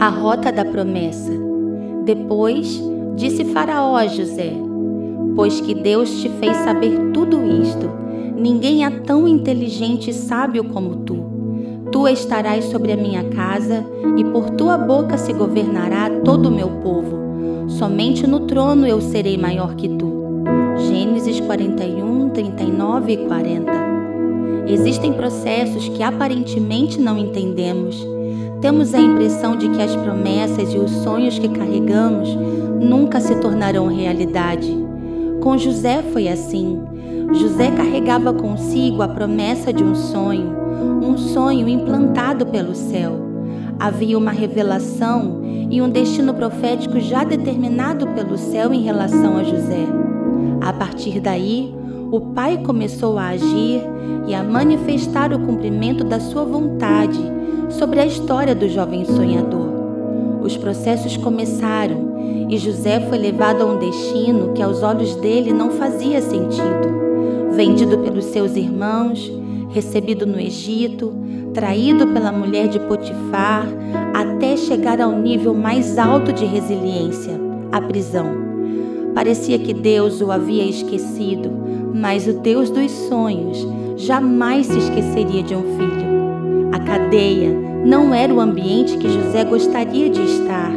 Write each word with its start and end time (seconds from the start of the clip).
a 0.00 0.08
rota 0.08 0.52
da 0.52 0.64
promessa. 0.64 1.32
Depois 2.04 2.80
disse 3.16 3.44
Faraó 3.46 3.96
a 3.96 4.06
José: 4.06 4.52
Pois 5.34 5.60
que 5.60 5.74
Deus 5.74 6.20
te 6.20 6.28
fez 6.28 6.56
saber 6.58 7.10
tudo 7.12 7.44
isto, 7.44 7.90
ninguém 8.36 8.84
é 8.84 8.90
tão 8.90 9.26
inteligente 9.26 10.10
e 10.10 10.14
sábio 10.14 10.64
como 10.64 10.96
tu. 10.96 11.26
Tu 11.90 12.06
estarás 12.08 12.66
sobre 12.66 12.92
a 12.92 12.96
minha 12.96 13.24
casa, 13.24 13.84
e 14.16 14.24
por 14.24 14.50
tua 14.50 14.78
boca 14.78 15.18
se 15.18 15.32
governará 15.32 16.10
todo 16.24 16.46
o 16.46 16.52
meu 16.52 16.68
povo. 16.82 17.68
Somente 17.68 18.26
no 18.26 18.40
trono 18.40 18.86
eu 18.86 19.00
serei 19.00 19.36
maior 19.36 19.74
que 19.74 19.88
tu. 19.88 20.44
Gênesis 20.76 21.40
41, 21.40 22.28
39 22.30 23.12
e 23.12 23.16
40. 23.16 23.72
Existem 24.68 25.12
processos 25.14 25.88
que 25.88 26.02
aparentemente 26.02 27.00
não 27.00 27.18
entendemos. 27.18 28.17
Temos 28.60 28.92
a 28.92 29.00
impressão 29.00 29.54
de 29.54 29.68
que 29.68 29.80
as 29.80 29.94
promessas 29.94 30.74
e 30.74 30.78
os 30.78 30.90
sonhos 30.90 31.38
que 31.38 31.48
carregamos 31.48 32.28
nunca 32.80 33.20
se 33.20 33.36
tornarão 33.36 33.86
realidade. 33.86 34.68
Com 35.40 35.56
José 35.56 36.02
foi 36.12 36.26
assim. 36.26 36.80
José 37.34 37.70
carregava 37.70 38.32
consigo 38.32 39.00
a 39.00 39.06
promessa 39.06 39.72
de 39.72 39.84
um 39.84 39.94
sonho, 39.94 40.56
um 41.00 41.16
sonho 41.16 41.68
implantado 41.68 42.46
pelo 42.46 42.74
céu. 42.74 43.20
Havia 43.78 44.18
uma 44.18 44.32
revelação 44.32 45.40
e 45.70 45.80
um 45.80 45.88
destino 45.88 46.34
profético 46.34 46.98
já 46.98 47.22
determinado 47.22 48.08
pelo 48.08 48.36
céu 48.36 48.74
em 48.74 48.82
relação 48.82 49.36
a 49.36 49.44
José. 49.44 49.86
A 50.60 50.72
partir 50.72 51.20
daí, 51.20 51.72
o 52.10 52.20
pai 52.20 52.58
começou 52.58 53.18
a 53.18 53.28
agir 53.28 53.82
e 54.26 54.34
a 54.34 54.42
manifestar 54.42 55.32
o 55.32 55.38
cumprimento 55.38 56.02
da 56.02 56.18
sua 56.18 56.44
vontade 56.44 57.37
sobre 57.70 58.00
a 58.00 58.06
história 58.06 58.54
do 58.54 58.68
jovem 58.68 59.04
sonhador. 59.04 59.68
Os 60.42 60.56
processos 60.56 61.16
começaram 61.16 62.46
e 62.48 62.56
José 62.56 63.00
foi 63.08 63.18
levado 63.18 63.62
a 63.62 63.66
um 63.66 63.78
destino 63.78 64.52
que 64.54 64.62
aos 64.62 64.82
olhos 64.82 65.14
dele 65.16 65.52
não 65.52 65.70
fazia 65.70 66.22
sentido. 66.22 66.88
Vendido 67.52 67.98
pelos 67.98 68.24
seus 68.26 68.56
irmãos, 68.56 69.30
recebido 69.70 70.26
no 70.26 70.38
Egito, 70.38 71.12
traído 71.52 72.06
pela 72.06 72.32
mulher 72.32 72.68
de 72.68 72.78
Potifar, 72.80 73.66
até 74.14 74.56
chegar 74.56 75.00
ao 75.00 75.12
nível 75.12 75.52
mais 75.52 75.98
alto 75.98 76.32
de 76.32 76.44
resiliência, 76.44 77.38
a 77.72 77.80
prisão. 77.80 78.26
Parecia 79.14 79.58
que 79.58 79.74
Deus 79.74 80.20
o 80.20 80.30
havia 80.30 80.64
esquecido, 80.64 81.50
mas 81.94 82.26
o 82.26 82.34
Deus 82.34 82.70
dos 82.70 82.90
sonhos 82.90 83.66
jamais 83.96 84.66
se 84.66 84.78
esqueceria 84.78 85.42
de 85.42 85.54
um 85.54 85.62
filho. 85.76 86.17
A 86.78 86.80
cadeia 86.80 87.50
não 87.84 88.14
era 88.14 88.32
o 88.32 88.38
ambiente 88.38 88.96
que 88.98 89.08
José 89.08 89.42
gostaria 89.42 90.08
de 90.08 90.22
estar, 90.22 90.70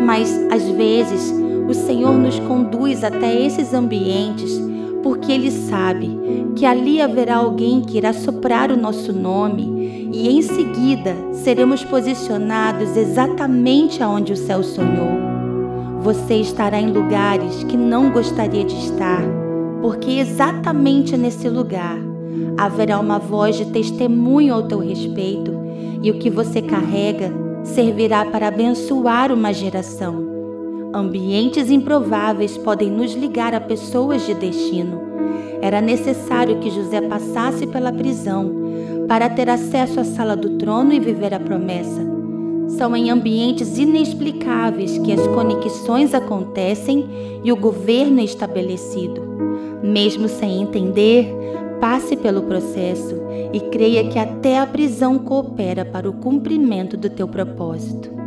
mas 0.00 0.30
às 0.52 0.62
vezes 0.68 1.34
o 1.68 1.74
Senhor 1.74 2.16
nos 2.16 2.38
conduz 2.38 3.02
até 3.02 3.44
esses 3.44 3.74
ambientes 3.74 4.56
porque 5.02 5.32
Ele 5.32 5.50
sabe 5.50 6.16
que 6.54 6.64
ali 6.64 7.02
haverá 7.02 7.38
alguém 7.38 7.80
que 7.80 7.98
irá 7.98 8.12
soprar 8.12 8.70
o 8.70 8.76
nosso 8.76 9.12
nome 9.12 10.10
e 10.12 10.28
em 10.28 10.42
seguida 10.42 11.12
seremos 11.32 11.82
posicionados 11.82 12.96
exatamente 12.96 14.00
aonde 14.00 14.34
o 14.34 14.36
céu 14.36 14.62
sonhou. 14.62 15.18
Você 16.02 16.34
estará 16.34 16.80
em 16.80 16.92
lugares 16.92 17.64
que 17.64 17.76
não 17.76 18.12
gostaria 18.12 18.64
de 18.64 18.76
estar, 18.76 19.22
porque 19.82 20.12
exatamente 20.12 21.16
nesse 21.16 21.48
lugar 21.48 22.11
haverá 22.56 22.98
uma 22.98 23.18
voz 23.18 23.56
de 23.56 23.66
testemunho 23.66 24.54
ao 24.54 24.64
teu 24.64 24.78
respeito 24.78 25.52
e 26.02 26.10
o 26.10 26.18
que 26.18 26.30
você 26.30 26.60
carrega 26.60 27.32
servirá 27.64 28.24
para 28.24 28.48
abençoar 28.48 29.32
uma 29.32 29.52
geração. 29.52 30.30
Ambientes 30.94 31.70
improváveis 31.70 32.58
podem 32.58 32.90
nos 32.90 33.14
ligar 33.14 33.54
a 33.54 33.60
pessoas 33.60 34.26
de 34.26 34.34
destino. 34.34 35.00
Era 35.60 35.80
necessário 35.80 36.58
que 36.58 36.70
José 36.70 37.00
passasse 37.00 37.66
pela 37.66 37.92
prisão 37.92 38.52
para 39.08 39.28
ter 39.28 39.48
acesso 39.48 40.00
à 40.00 40.04
sala 40.04 40.36
do 40.36 40.58
trono 40.58 40.92
e 40.92 41.00
viver 41.00 41.32
a 41.32 41.40
promessa. 41.40 42.00
São 42.68 42.96
em 42.96 43.10
ambientes 43.10 43.78
inexplicáveis 43.78 44.98
que 44.98 45.12
as 45.12 45.26
conexões 45.28 46.14
acontecem 46.14 47.08
e 47.44 47.52
o 47.52 47.56
governo 47.56 48.20
é 48.20 48.24
estabelecido. 48.24 49.31
Mesmo 49.82 50.28
sem 50.28 50.62
entender, 50.62 51.34
passe 51.80 52.16
pelo 52.16 52.42
processo 52.42 53.16
e 53.52 53.60
creia 53.60 54.08
que 54.08 54.18
até 54.18 54.58
a 54.58 54.66
prisão 54.66 55.18
coopera 55.18 55.84
para 55.84 56.08
o 56.08 56.12
cumprimento 56.12 56.96
do 56.96 57.10
teu 57.10 57.26
propósito. 57.26 58.21